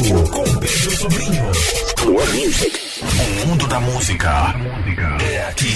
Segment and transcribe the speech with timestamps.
[0.00, 1.44] Com Pedro Sobrinho.
[2.06, 2.80] More Music.
[3.44, 4.54] O mundo da música
[5.30, 5.74] é aqui.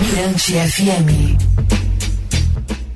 [0.00, 1.36] Mirante FM.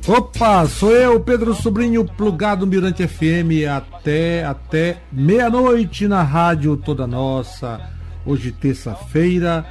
[0.07, 7.81] Opa, sou eu, Pedro Sobrinho, plugado Mirante FM até até meia-noite na rádio toda nossa.
[8.25, 9.67] Hoje terça-feira,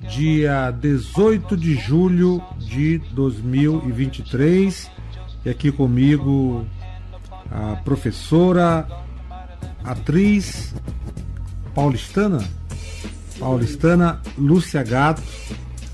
[0.00, 4.90] dia 18 de julho de 2023.
[5.44, 6.66] E aqui comigo
[7.50, 8.88] a professora,
[9.86, 10.74] atriz
[11.74, 12.44] paulistana,
[13.38, 15.22] paulistana Lúcia Gato,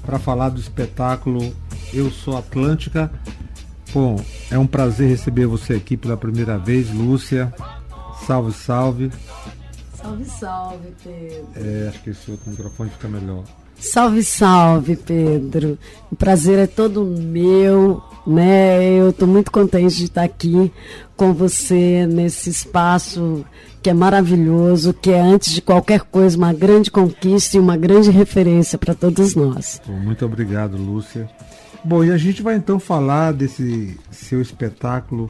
[0.05, 1.55] para falar do espetáculo
[1.93, 3.12] Eu Sou Atlântica.
[3.93, 4.19] Bom,
[4.51, 7.53] é um prazer receber você aqui pela primeira vez, Lúcia.
[8.27, 9.12] Salve, salve.
[9.95, 11.48] Salve, salve, Pedro.
[11.55, 13.45] É, acho que esse outro microfone fica melhor.
[13.79, 15.79] Salve, salve, Pedro.
[16.11, 18.85] O prazer é todo meu, né?
[18.98, 20.73] Eu estou muito contente de estar aqui
[21.17, 23.45] com você nesse espaço
[23.83, 28.11] que é maravilhoso, que é antes de qualquer coisa uma grande conquista e uma grande
[28.11, 29.83] referência para todos nós.
[29.87, 31.28] Muito obrigado, Lúcia.
[31.84, 35.28] Bom, e a gente vai então falar desse seu espetáculo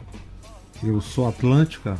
[0.84, 1.96] Eu Sou Atlântica,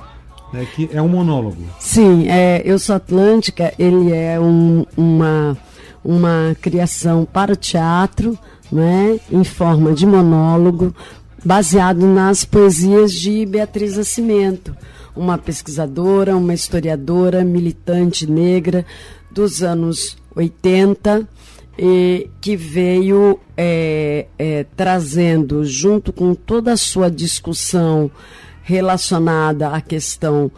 [0.53, 1.63] né, que é um monólogo.
[1.81, 5.57] Sim, é, Eu Sou Atlântica, ele é um, uma,
[6.05, 8.39] uma criação para o teatro,
[8.71, 10.95] né, em forma de monólogo,
[11.45, 14.75] baseado nas poesias de Beatriz Nascimento,
[15.15, 18.87] uma pesquisadora, uma historiadora, militante negra
[19.31, 21.29] dos anos 80,
[21.79, 28.11] e que veio é, é, trazendo, junto com toda a sua discussão
[28.63, 30.51] relacionada à questão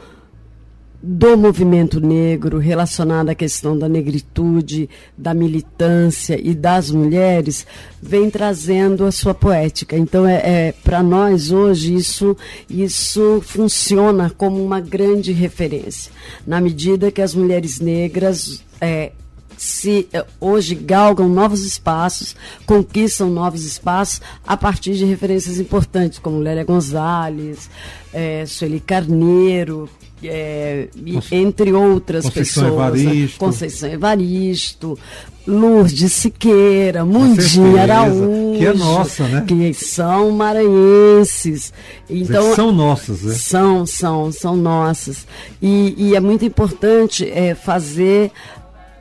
[1.06, 4.88] do movimento negro, relacionada à questão da negritude,
[5.18, 7.66] da militância e das mulheres,
[8.00, 9.98] vem trazendo a sua poética.
[9.98, 12.34] Então, é, é para nós hoje isso
[12.70, 16.10] isso funciona como uma grande referência,
[16.46, 19.12] na medida que as mulheres negras é,
[19.58, 26.38] se eh, hoje galgam novos espaços, conquistam novos espaços a partir de referências importantes como
[26.38, 27.70] Lélia Gonzalez,
[28.12, 29.88] é, Sueli Carneiro,
[30.28, 30.88] é,
[31.30, 33.00] entre outras Conceição pessoas.
[33.00, 33.38] Evaristo.
[33.38, 34.98] Conceição Evaristo,
[35.46, 38.58] Lourdes Siqueira, Mundinha Araújo.
[38.58, 39.44] Que é nossa, né?
[39.46, 41.72] Que são maranhenses.
[42.08, 43.34] Então, são nossas, né?
[43.34, 45.26] São, são, são nossas.
[45.60, 48.30] E, e é muito importante é, fazer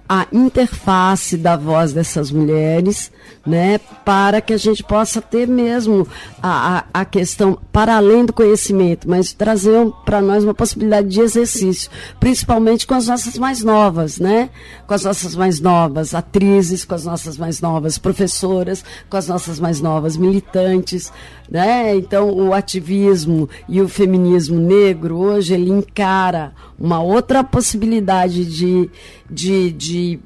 [0.08, 3.12] a interface da voz dessas mulheres,
[3.46, 6.08] né, para que a gente possa ter mesmo
[6.42, 11.22] a, a, a questão para além do conhecimento, mas trazer para nós uma possibilidade de
[11.22, 14.50] exercício, principalmente com as nossas mais novas, né,
[14.86, 19.60] com as nossas mais novas atrizes, com as nossas mais novas professoras, com as nossas
[19.60, 21.12] mais novas militantes,
[21.54, 21.96] né?
[21.96, 28.90] Então o ativismo e o feminismo negro hoje ele encara uma outra possibilidade de,
[29.30, 30.20] de, de,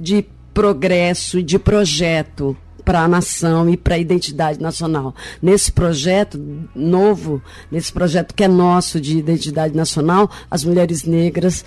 [0.00, 5.14] de progresso e de projeto para a nação e para a identidade nacional.
[5.42, 6.42] Nesse projeto
[6.74, 11.66] novo, nesse projeto que é nosso de identidade nacional, as mulheres negras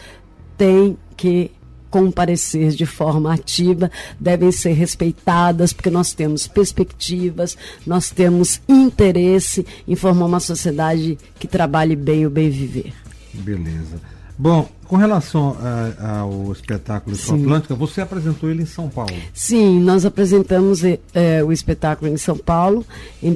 [0.58, 1.52] têm que
[1.96, 3.90] comparecer de forma ativa,
[4.20, 7.58] devem ser respeitadas, porque nós temos perspectivas,
[7.88, 12.94] nós temos interesse em formar uma sociedade que trabalhe bem o bem viver.
[13.34, 14.02] Beleza.
[14.38, 17.42] Bom, com relação a, ao espetáculo Sim.
[17.42, 19.16] Atlântica, você apresentou ele em São Paulo?
[19.34, 22.86] Sim, nós apresentamos é, o espetáculo em São Paulo
[23.24, 23.32] em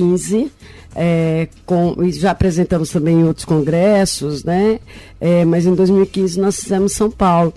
[0.00, 0.50] 2015.
[0.96, 4.78] É, com, já apresentamos também em outros congressos, né?
[5.20, 7.52] É, mas em 2015 nós fizemos São Paulo.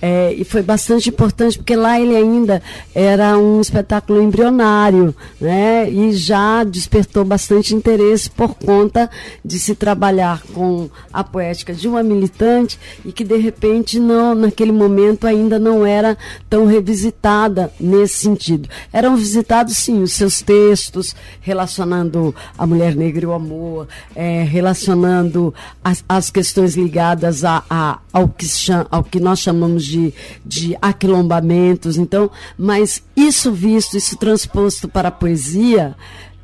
[0.00, 2.62] É, e foi bastante importante porque lá ele ainda
[2.94, 5.90] era um espetáculo embrionário, né?
[5.90, 9.10] E já despertou bastante interesse por conta
[9.44, 14.70] de se trabalhar com a poética de uma militante e que de repente não, naquele
[14.70, 16.16] momento ainda não era
[16.48, 18.68] tão revisitada nesse sentido.
[18.92, 25.52] Eram visitados sim os seus textos relacionando a mulher negra e o amor, é, relacionando
[25.82, 28.46] as, as, questões ligadas a, a, ao, que
[28.90, 30.14] ao que nós chamamos de,
[30.44, 31.96] de aquilombamentos.
[31.96, 35.96] Então, mas isso visto, isso transposto para a poesia,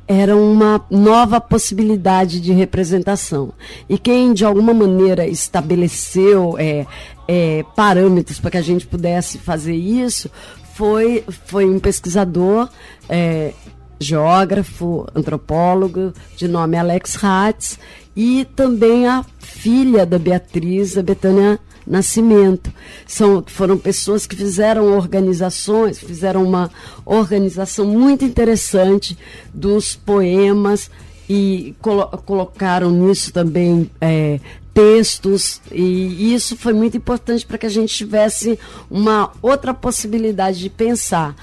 [0.07, 3.53] era uma nova possibilidade de representação.
[3.89, 6.85] E quem, de alguma maneira, estabeleceu é,
[7.27, 10.29] é, parâmetros para que a gente pudesse fazer isso
[10.75, 12.69] foi, foi um pesquisador,
[13.09, 13.53] é,
[13.99, 17.79] geógrafo, antropólogo, de nome Alex Hatz,
[18.15, 22.73] e também a filha da Beatriz, a Betânia Nascimento.
[23.05, 26.71] São, foram pessoas que fizeram organizações, fizeram uma
[27.05, 29.17] organização muito interessante
[29.53, 30.89] dos poemas
[31.29, 34.39] e colo colocaram nisso também é,
[34.73, 38.59] textos, e isso foi muito importante para que a gente tivesse
[38.91, 41.33] uma outra possibilidade de pensar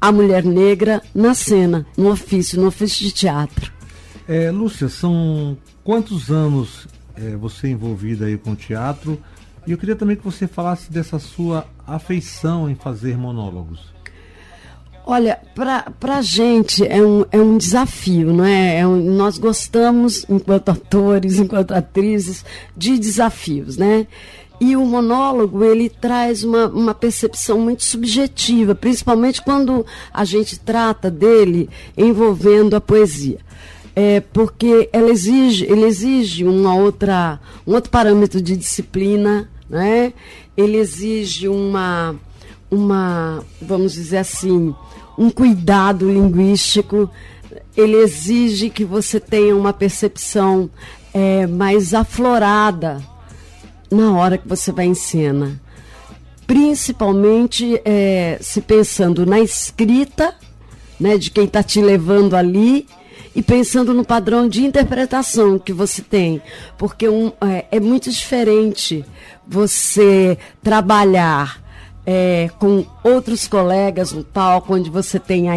[0.00, 3.70] a mulher negra na cena, no ofício, no ofício de teatro.
[4.26, 9.20] É, Lúcia, são quantos anos é, você envolvida aí com teatro?
[9.66, 13.92] E eu queria também que você falasse dessa sua afeição em fazer monólogos.
[15.04, 18.78] Olha, para a gente é um, é um desafio, não é?
[18.78, 22.44] é um, nós gostamos, enquanto atores, enquanto atrizes,
[22.76, 24.06] de desafios, né?
[24.60, 31.10] E o monólogo, ele traz uma, uma percepção muito subjetiva, principalmente quando a gente trata
[31.10, 31.68] dele
[31.98, 33.38] envolvendo a poesia.
[33.94, 40.12] É, porque ela exige, ele exige uma outra, um outro parâmetro de disciplina, né?
[40.54, 42.14] ele exige uma,
[42.70, 44.74] uma, vamos dizer assim,
[45.18, 47.10] um cuidado linguístico,
[47.76, 50.68] ele exige que você tenha uma percepção
[51.14, 53.02] é, mais aflorada
[53.90, 55.60] na hora que você vai em cena.
[56.46, 60.34] Principalmente é, se pensando na escrita,
[61.00, 62.86] né, de quem está te levando ali,
[63.34, 66.42] e pensando no padrão de interpretação que você tem.
[66.76, 69.04] Porque um, é, é muito diferente
[69.46, 71.62] você trabalhar
[72.04, 75.54] é, com outros colegas no palco, onde você tem a,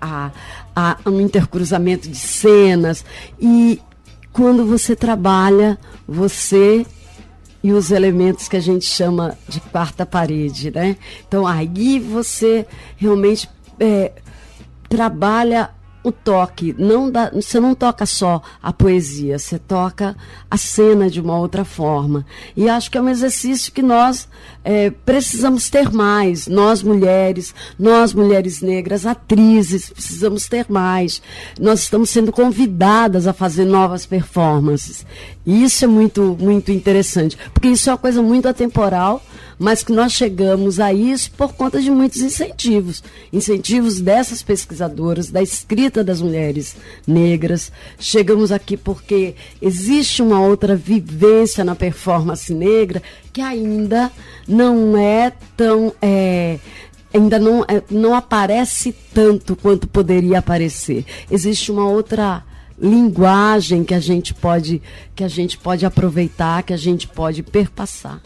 [0.00, 0.30] a,
[0.74, 3.04] a, um intercruzamento de cenas.
[3.40, 3.80] E
[4.32, 6.86] quando você trabalha, você
[7.62, 10.96] e os elementos que a gente chama de quarta parede, né?
[11.26, 12.64] Então aí você
[12.96, 13.48] realmente
[13.80, 14.12] é,
[14.88, 15.70] trabalha
[16.08, 20.16] o toque, não dá, você não toca só a poesia, você toca
[20.50, 22.26] a cena de uma outra forma.
[22.56, 24.28] E acho que é um exercício que nós
[24.64, 31.22] é, precisamos ter mais, nós mulheres, nós mulheres negras, atrizes, precisamos ter mais.
[31.60, 35.06] Nós estamos sendo convidadas a fazer novas performances.
[35.46, 39.22] E isso é muito, muito interessante, porque isso é uma coisa muito atemporal
[39.58, 43.02] mas que nós chegamos a isso por conta de muitos incentivos
[43.32, 46.76] incentivos dessas pesquisadoras, da escrita das mulheres
[47.06, 47.72] negras.
[47.98, 53.02] Chegamos aqui porque existe uma outra vivência na performance negra
[53.32, 54.10] que ainda
[54.46, 55.92] não é tão.
[56.00, 56.58] É,
[57.12, 61.04] ainda não, é, não aparece tanto quanto poderia aparecer.
[61.30, 62.44] Existe uma outra
[62.80, 64.80] linguagem que a gente pode
[65.14, 68.20] que a gente pode aproveitar, que a gente pode perpassar.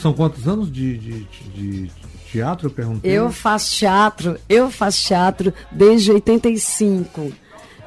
[0.00, 1.90] São quantos anos de, de, de,
[2.30, 3.10] teatro, eu perguntei?
[3.10, 7.32] Eu faço teatro, eu faço teatro desde 85.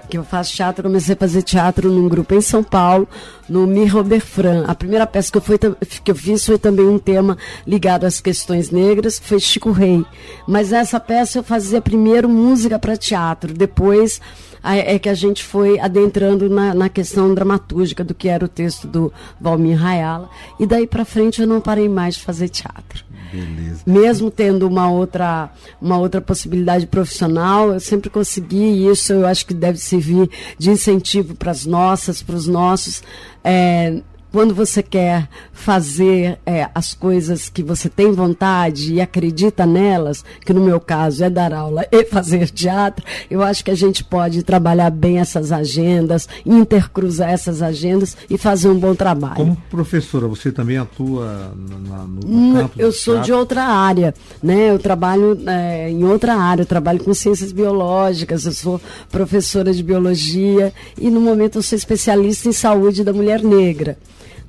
[0.10, 3.08] Que eu faço teatro, comecei a fazer teatro num grupo em São Paulo,
[3.50, 4.64] no Mi Robert Fran.
[4.68, 8.22] A primeira peça que eu, fui, que eu fiz foi também um tema ligado às
[8.22, 10.06] questões negras, que foi Chico Rei.
[10.48, 14.22] Mas essa peça eu fazia primeiro música para teatro, depois
[14.64, 18.88] é que a gente foi adentrando na, na, questão dramatúrgica do que era o texto
[18.88, 20.30] do Valmir Rayala.
[20.60, 23.06] E daí para frente eu não parei mais de fazer teatro.
[23.32, 23.82] Beleza.
[23.86, 25.52] Mesmo tendo uma outra,
[25.82, 30.70] uma outra possibilidade profissional, eu sempre consegui, e isso eu acho que deve servir de
[30.70, 33.04] incentivo para as nossas, para os nossos.
[33.44, 34.02] É,
[34.32, 40.54] quando você quer fazer é, as coisas que você tem vontade e acredita nelas, que
[40.54, 44.44] no meu caso é dar aula e fazer teatro, eu acho que a gente pode
[44.44, 49.36] trabalhar bem essas agendas, intercruzar essas agendas e fazer um bom trabalho.
[49.36, 51.54] Como professora, você também atua
[51.88, 53.26] na, no, no campo Eu sou teatro?
[53.26, 54.70] de outra área, né?
[54.70, 59.84] Eu trabalho é, em outra área, eu trabalho com ciências biológicas, eu sou professora de
[59.84, 63.98] biologia e no momento eu sou especialista em saúde da mulher negra.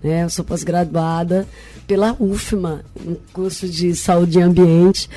[0.03, 0.25] Né?
[0.25, 1.47] Eu sou pós-graduada
[1.87, 5.09] pela UFMA, no curso de saúde e ambiente,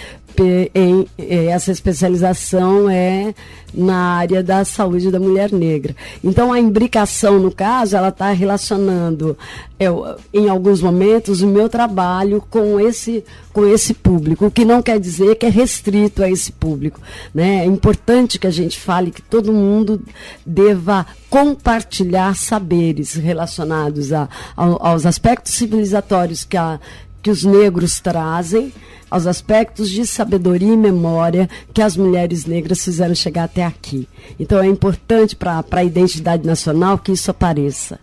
[1.17, 3.33] essa especialização é
[3.73, 5.95] na área da saúde da mulher negra.
[6.23, 9.37] Então, a imbricação, no caso, ela está relacionando,
[9.79, 13.23] eu, em alguns momentos, o meu trabalho com esse,
[13.53, 16.99] com esse público, o que não quer dizer que é restrito a esse público.
[17.33, 17.61] Né?
[17.61, 20.01] É importante que a gente fale que todo mundo
[20.45, 26.79] deva compartilhar saberes relacionados a, aos aspectos civilizatórios que, a,
[27.21, 28.73] que os negros trazem
[29.09, 34.07] aos aspectos de sabedoria e memória que as mulheres negras fizeram chegar até aqui.
[34.39, 37.99] Então é importante para a identidade nacional que isso apareça.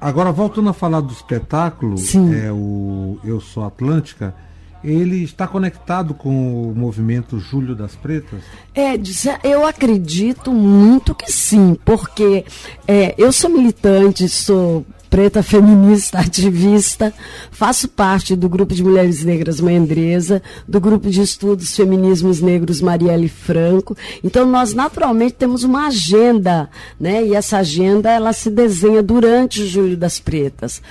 [0.00, 1.96] Agora, voltando a falar do espetáculo,
[2.44, 4.34] é o Eu Sou Atlântica,
[4.84, 8.42] ele está conectado com o movimento Júlio das Pretas?
[8.74, 8.98] É,
[9.42, 12.44] eu acredito muito que sim, porque
[12.86, 17.14] é, eu sou militante, sou preta, feminista, ativista.
[17.52, 22.80] Faço parte do grupo de mulheres negras Mãe Andresa, do grupo de estudos feminismos negros
[22.80, 23.96] Marielle Franco.
[24.24, 26.68] Então nós naturalmente temos uma agenda,
[26.98, 27.24] né?
[27.24, 30.82] E essa agenda ela se desenha durante o Julho das Pretas.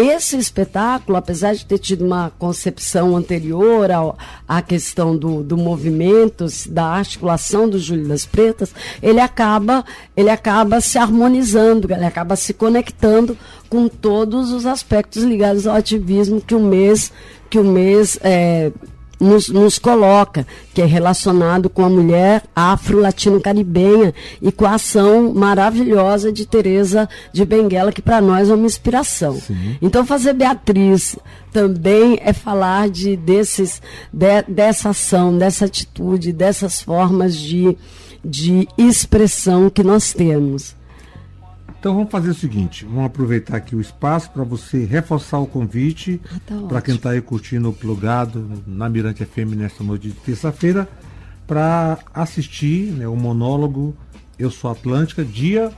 [0.00, 6.46] Esse espetáculo, apesar de ter tido uma concepção anterior ao, à questão do, do movimento,
[6.68, 9.84] da articulação do Júlio das Pretas, ele acaba,
[10.16, 13.36] ele acaba se harmonizando, ele acaba se conectando
[13.68, 17.12] com todos os aspectos ligados ao ativismo que o mês,
[17.50, 18.70] que o mês é,
[19.20, 26.32] nos, nos coloca, que é relacionado com a mulher afro-latino-caribenha e com a ação maravilhosa
[26.32, 29.34] de Teresa de Benguela, que para nós é uma inspiração.
[29.34, 29.76] Sim.
[29.82, 31.16] Então, fazer Beatriz
[31.52, 33.82] também é falar de, desses,
[34.12, 37.76] de, dessa ação, dessa atitude, dessas formas de,
[38.24, 40.77] de expressão que nós temos.
[41.78, 46.20] Então vamos fazer o seguinte, vamos aproveitar aqui o espaço para você reforçar o convite
[46.24, 50.14] ah, tá para quem está aí curtindo o plugado na Mirante FM nesta noite de
[50.14, 50.88] terça-feira
[51.46, 53.96] para assistir né, o monólogo
[54.36, 55.72] Eu Sou Atlântica, dia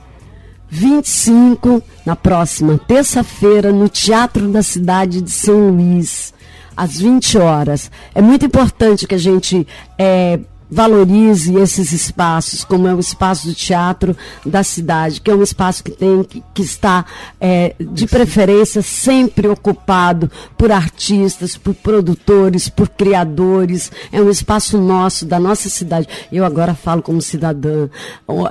[0.71, 6.33] 25, na próxima terça-feira, no Teatro da Cidade de São Luís,
[6.75, 7.91] às 20 horas.
[8.15, 9.67] É muito importante que a gente
[9.97, 10.39] é,
[10.71, 15.83] valorize esses espaços, como é o espaço do teatro da cidade, que é um espaço
[15.83, 17.05] que tem que, que está
[17.39, 23.91] é, de preferência sempre ocupado por artistas, por produtores, por criadores.
[24.11, 26.07] É um espaço nosso, da nossa cidade.
[26.31, 27.89] Eu agora falo como cidadã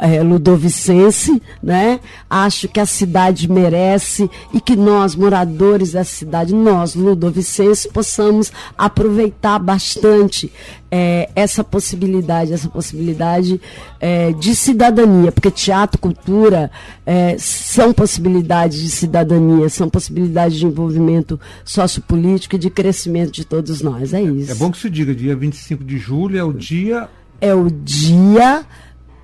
[0.00, 2.00] é, ludovicense, né?
[2.28, 9.58] Acho que a cidade merece e que nós, moradores da cidade, nós, ludovicenses, possamos aproveitar
[9.58, 10.52] bastante
[10.90, 13.60] é, essa possibilidade, essa possibilidade
[14.00, 16.70] é, de cidadania, porque teatro, cultura
[17.06, 23.82] é, são possibilidades de cidadania, são possibilidades de envolvimento sociopolítico e de crescimento de todos
[23.82, 24.12] nós.
[24.12, 24.50] É isso.
[24.50, 27.08] É bom que se diga, dia 25 de julho é o dia.
[27.40, 28.64] É o dia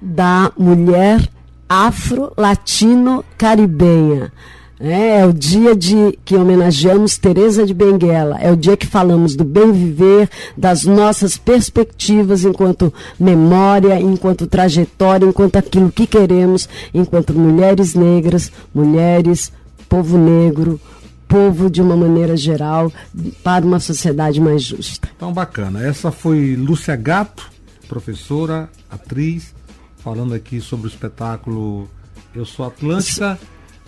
[0.01, 1.29] da mulher
[1.69, 4.33] afro-latino-caribenha.
[4.79, 8.39] É, é, o dia de que homenageamos Teresa de Benguela.
[8.39, 15.27] É o dia que falamos do bem viver, das nossas perspectivas enquanto memória, enquanto trajetória,
[15.27, 19.51] enquanto aquilo que queremos, enquanto mulheres negras, mulheres,
[19.89, 20.79] povo negro,
[21.27, 22.93] povo de uma maneira geral,
[23.43, 25.09] para uma sociedade mais justa.
[25.17, 25.87] Então, bacana.
[25.87, 27.51] Essa foi Lúcia Gato,
[27.89, 29.55] professora, atriz,
[29.99, 31.89] falando aqui sobre o espetáculo
[32.35, 33.39] Eu Sou Atlântica.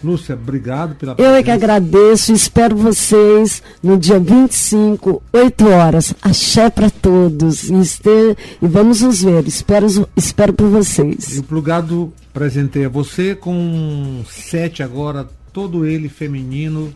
[0.02, 6.14] Lúcia, obrigado pela Eu é que agradeço, espero vocês no dia 25, 8 horas.
[6.23, 7.64] Axé para todos.
[7.64, 9.47] E, este, e vamos nos ver.
[9.47, 9.87] Espero,
[10.17, 11.37] espero por vocês.
[11.37, 16.93] E o plugado presentei a você com sete agora, todo ele feminino.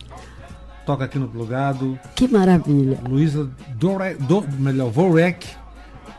[0.85, 1.99] Toca aqui no plugado.
[2.15, 2.99] Que maravilha.
[3.07, 5.47] Luísa Dore, do, melhor, Vorek.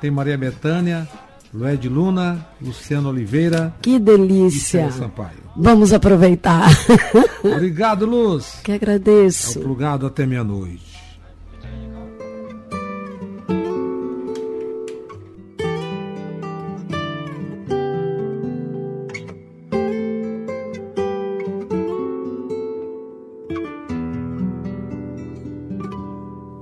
[0.01, 1.09] Tem Maria Betânia,
[1.53, 3.75] Lued Luna, Luciano Oliveira.
[3.81, 4.91] Que delícia.
[4.91, 5.44] Sampaio.
[5.57, 6.69] Vamos aproveitar.
[7.45, 8.61] Obrigado, Luz.
[8.65, 9.59] Que agradeço.
[9.59, 10.95] É o plugado até meia-noite.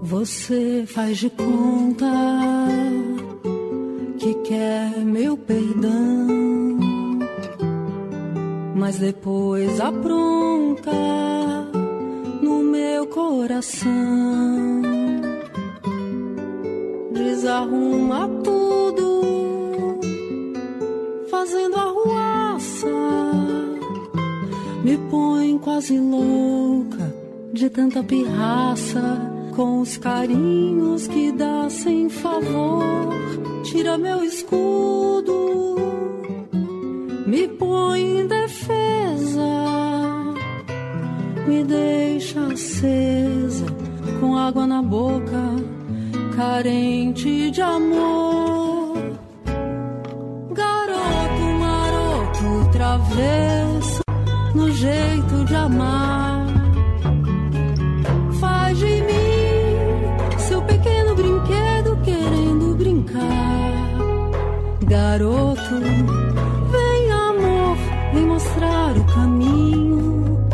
[0.03, 2.07] Você faz de conta
[4.19, 6.72] que quer meu perdão,
[8.83, 10.91] mas depois apronta
[12.43, 14.83] no meu coração,
[17.13, 20.01] desarruma tudo,
[21.31, 22.89] fazendo arruaça,
[24.83, 27.15] me põe quase louca
[27.53, 29.01] de tanta pirraça
[29.55, 33.15] com os carinhos que dá sem favor.
[33.63, 35.77] Tira meu escudo,
[37.33, 39.53] me põe em defesa,
[41.47, 43.65] me deixa acesa
[44.21, 45.43] com água na boca,
[46.37, 48.99] carente de amor.
[50.53, 54.03] Garoto, maroto, travesso
[54.55, 56.33] no jeito de amar
[64.93, 66.32] garoto
[68.13, 70.49] vem mostrar o caminho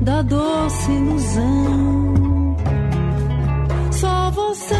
[0.00, 2.56] da doce ilusão.
[3.92, 4.74] Só você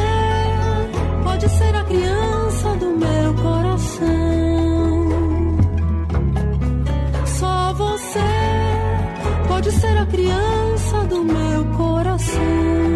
[1.23, 4.09] pode ser a criança do meu coração.
[7.27, 8.21] Só você
[9.49, 12.94] pode ser a criança do meu coração.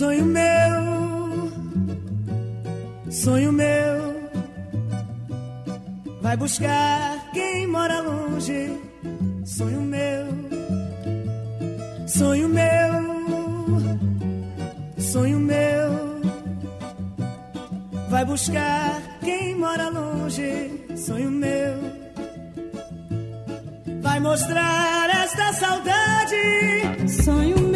[0.00, 1.52] Sonho meu,
[3.10, 4.30] sonho meu.
[6.22, 8.80] Vai buscar quem mora longe.
[9.44, 10.26] Sonho meu,
[12.08, 12.92] sonho meu,
[14.98, 15.90] sonho meu.
[18.08, 20.80] Vai buscar quem mora longe.
[20.96, 21.74] Sonho meu,
[24.00, 27.12] vai mostrar esta saudade.
[27.22, 27.69] Sonho meu.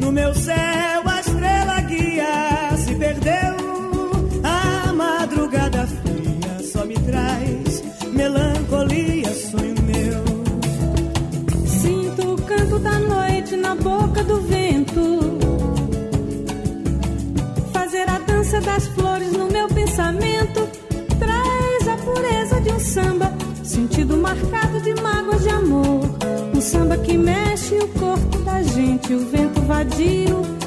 [0.00, 3.56] No meu céu a estrela guia se perdeu.
[4.42, 10.24] A madrugada fria só me traz melancolia, sonho meu.
[11.66, 15.38] Sinto o canto da noite na boca do vento.
[17.72, 20.66] Fazer a dança das flores no meu pensamento
[21.18, 25.99] traz a pureza de um samba, sentido marcado de mágoas de amor
[26.70, 30.59] samba que mexe o corpo da gente, o vento vadio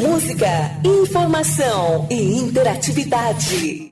[0.00, 0.48] Música,
[0.84, 3.89] informação e interatividade.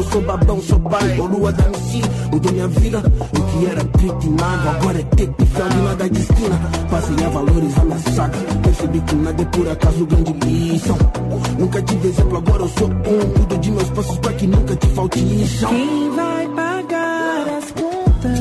[0.00, 1.20] Eu sou babão, sou pai.
[1.20, 2.00] Ô lua da MC,
[2.32, 3.00] mudou minha vida.
[3.00, 6.60] O que era trito e mago, agora é teto e fel de nada de esquina.
[6.90, 8.38] Passei a valorizar minha saga.
[8.62, 10.96] Percebi que nada é por acaso grande lição.
[11.58, 13.32] Nunca tive exemplo, agora eu sou um.
[13.34, 15.68] Cuido de meus passos pra que nunca te falte chão.
[15.68, 18.40] Quem vai pagar as contas?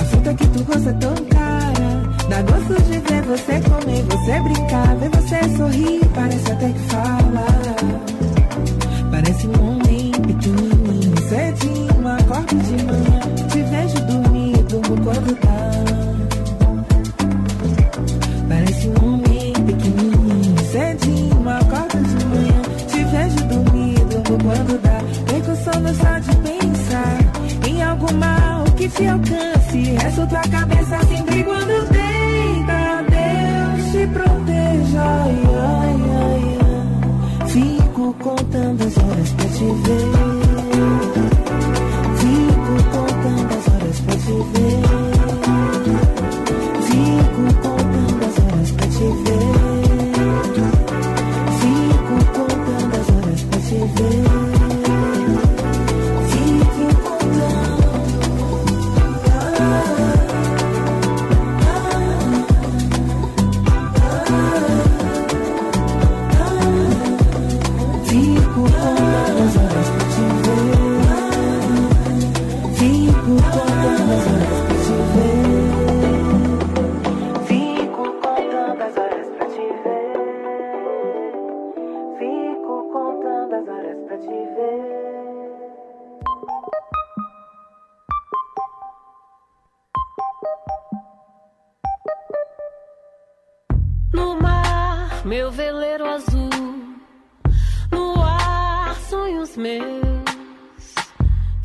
[0.00, 2.02] A fruta que tu gosta é tão cara.
[2.28, 6.00] Dá gosto de ver você comer, você brincar, ver você sorrir.
[6.14, 8.13] Parece até que fala.
[9.24, 13.20] Parece um homem pequenininho, cedinho, acordo de manhã.
[13.48, 15.70] Te vejo dormir, durmo quando tá.
[18.46, 22.62] Parece um homem pequenininho, cedinho, acordo de manhã.
[22.86, 25.00] Te vejo dormir, durmo quando dá.
[25.24, 27.18] Perco sono só de pensar
[27.66, 29.96] em algo mal que te alcance.
[30.02, 33.02] Resto tua cabeça sempre quando deita.
[33.08, 35.63] Deus te proteja.
[38.24, 40.06] Contando as horas pra te ver.
[42.20, 44.73] Fico contando as horas pra te ver.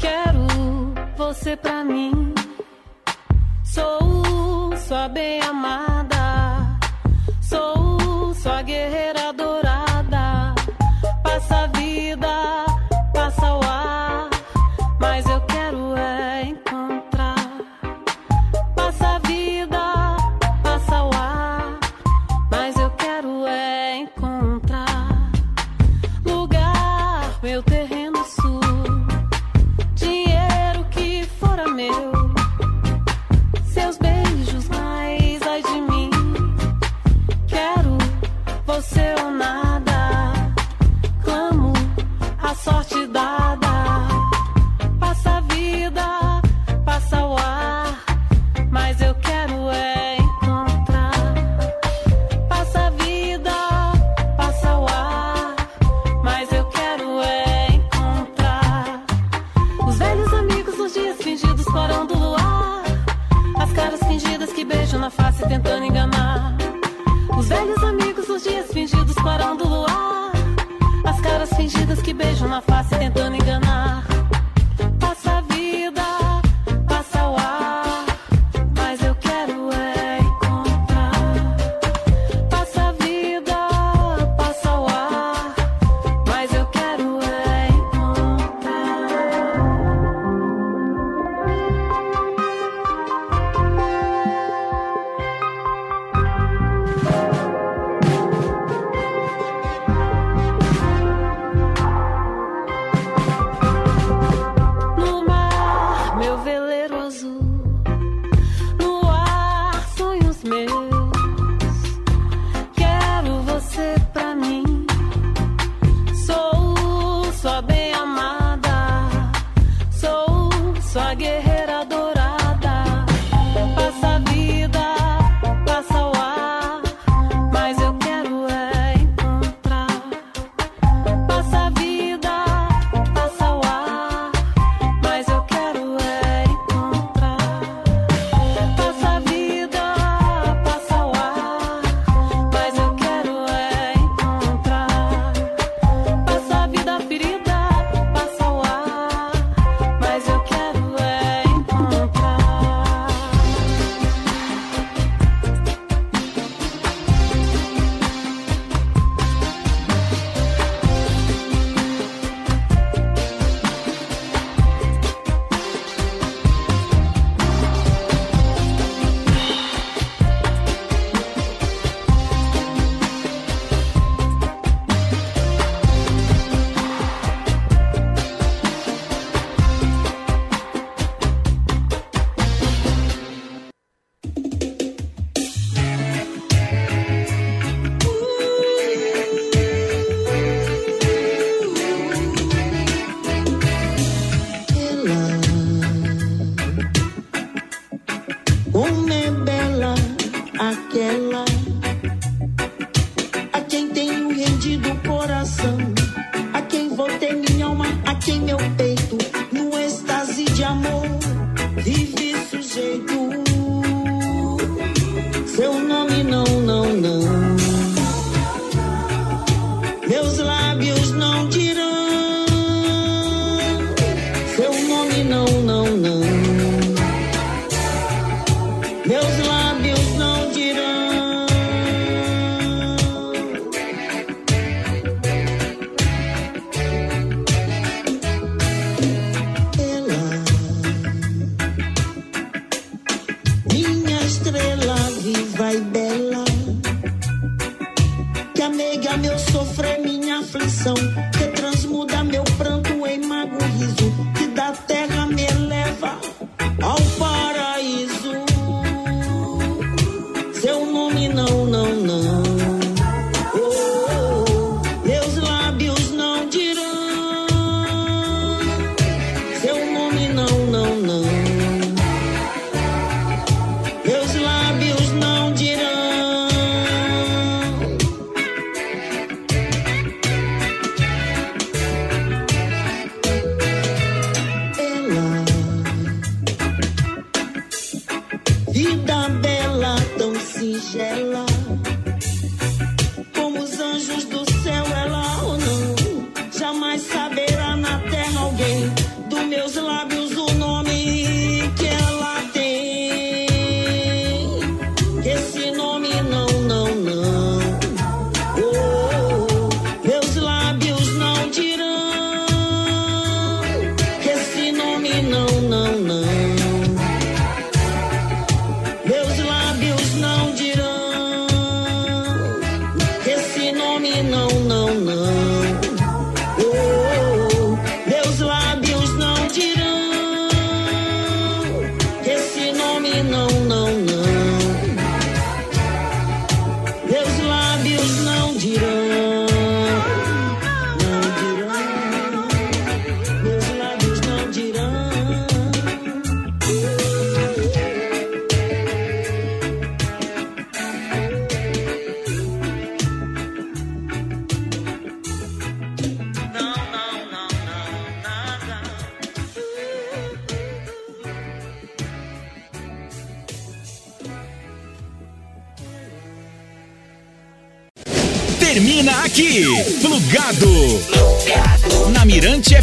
[0.10, 0.48] Quero
[1.16, 2.34] você pra mim.
[3.64, 6.80] Sou sua bem amada.
[7.40, 10.56] Sou sua guerreira dourada.
[11.24, 12.19] Passa a vida,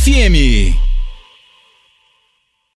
[0.06, 0.55] FM.